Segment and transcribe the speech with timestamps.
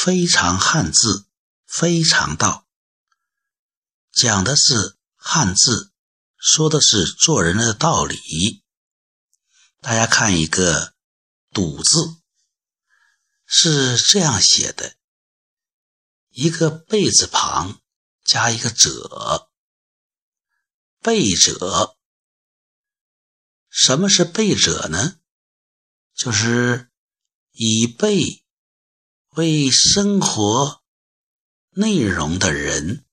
[0.00, 1.26] 非常汉字，
[1.66, 2.68] 非常道，
[4.12, 5.92] 讲的是汉字，
[6.36, 8.62] 说的是做人的道理。
[9.80, 10.94] 大家看一个
[11.50, 12.22] “赌”字，
[13.44, 14.94] 是这样写的：
[16.28, 17.80] 一个“贝”字旁
[18.24, 19.50] 加一个“者”，
[21.02, 21.96] 贝者。
[23.68, 25.18] 什么是贝者呢？
[26.14, 26.88] 就是
[27.50, 28.44] 以贝
[29.38, 30.82] 为生活
[31.70, 33.06] 内容的人，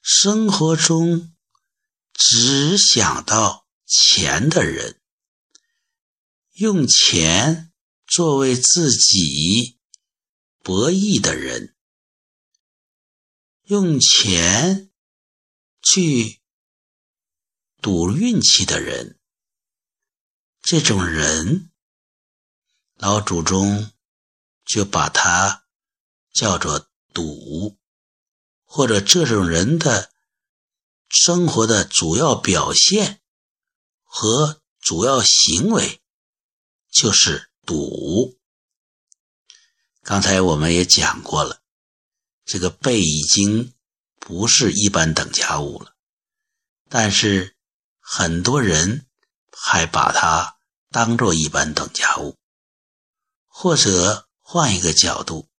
[0.00, 1.36] 生活中
[2.14, 5.02] 只想到钱的人，
[6.52, 7.74] 用钱
[8.06, 9.78] 作为自己
[10.62, 11.76] 博弈的人，
[13.64, 14.90] 用钱
[15.82, 16.40] 去
[17.82, 19.20] 赌运气的人。
[20.62, 21.70] 这种人，
[22.94, 23.92] 老祖宗
[24.68, 25.64] 就把它
[26.32, 27.78] 叫做赌，
[28.64, 30.12] 或者这种人的
[31.08, 33.20] 生活的主要表现
[34.04, 36.02] 和主要行为
[36.90, 38.38] 就是赌。
[40.02, 41.62] 刚才我们也讲过了，
[42.44, 43.74] 这个贝已经
[44.20, 45.96] 不是一般等价物了，
[46.88, 47.56] 但是
[47.98, 49.06] 很多人
[49.50, 50.56] 还把它。
[50.90, 52.38] 当做一般等价物，
[53.46, 55.50] 或者换一个角度，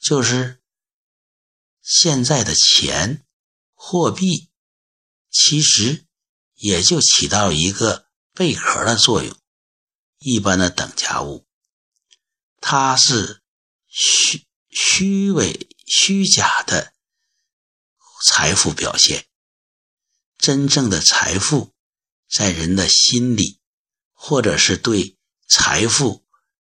[0.00, 0.62] 就是
[1.82, 3.22] 现在的钱、
[3.74, 4.48] 货币，
[5.30, 6.06] 其实
[6.54, 9.36] 也就起到一个贝壳的作用。
[10.20, 11.46] 一般的等价物，
[12.62, 13.42] 它是
[13.88, 16.94] 虚虚伪、虚假的
[18.24, 19.26] 财富表现。
[20.38, 21.74] 真正的财富，
[22.26, 23.60] 在人的心里。
[24.14, 26.24] 或者是对财富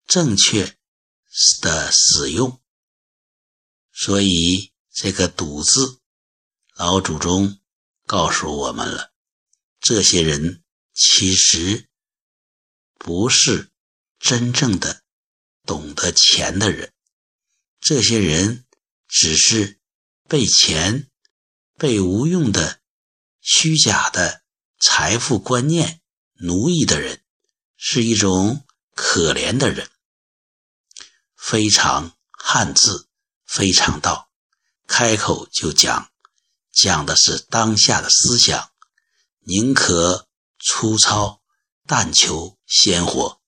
[0.08, 0.76] 正确
[1.62, 2.62] 的使用，
[3.92, 6.00] 所以这个“赌”字，
[6.78, 7.60] 老祖宗
[8.06, 9.12] 告诉我们了：
[9.80, 10.64] 这些人
[10.94, 11.90] 其实
[12.98, 13.72] 不是
[14.20, 15.04] 真正的
[15.66, 16.94] 懂得钱的人，
[17.80, 18.66] 这些人
[19.08, 19.80] 只是
[20.28, 21.10] 被钱、
[21.78, 22.82] 被无用的
[23.42, 24.44] 虚假的
[24.80, 26.02] 财富观念
[26.36, 27.22] 奴役的人。
[27.78, 28.66] 是一种
[28.96, 29.92] 可怜的人，
[31.48, 33.08] 非常汉字，
[33.46, 34.30] 非常道，
[34.88, 36.10] 开口就讲，
[36.72, 38.72] 讲的是当下的思想，
[39.42, 41.42] 宁可粗糙，
[41.86, 43.40] 但求鲜活。